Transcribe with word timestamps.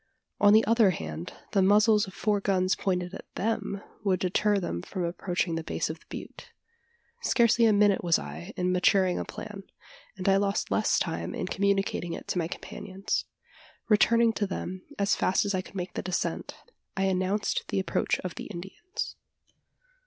On 0.39 0.51
the 0.53 0.65
other 0.65 0.89
hand, 0.89 1.33
the 1.51 1.61
muzzles 1.61 2.07
of 2.07 2.15
four 2.15 2.39
guns 2.41 2.75
pointed 2.75 3.13
at 3.13 3.31
them, 3.35 3.83
would 4.03 4.19
deter 4.19 4.57
them 4.57 4.81
from 4.81 5.03
approaching 5.03 5.53
the 5.53 5.63
base 5.63 5.91
of 5.91 5.99
the 5.99 6.05
butte. 6.09 6.49
Scarcely 7.21 7.67
a 7.67 7.71
minute 7.71 8.03
was 8.03 8.17
I 8.17 8.51
in 8.57 8.71
maturing 8.71 9.19
a 9.19 9.25
plan; 9.25 9.61
and 10.17 10.27
I 10.27 10.37
lost 10.37 10.71
less 10.71 10.97
time 10.97 11.35
in 11.35 11.45
communicating 11.45 12.13
it 12.13 12.27
to 12.29 12.39
my 12.39 12.47
companions. 12.47 13.25
Returning 13.89 14.33
to 14.33 14.47
them, 14.47 14.81
as 14.97 15.15
fast 15.15 15.45
as 15.45 15.53
I 15.53 15.61
could 15.61 15.75
make 15.75 15.93
the 15.93 16.01
descent, 16.01 16.55
I 16.97 17.03
announced 17.03 17.65
the 17.67 17.79
approach 17.79 18.17
of 18.21 18.33
the 18.33 18.45
Indians. 18.45 19.17